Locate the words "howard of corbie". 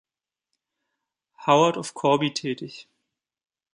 1.45-2.33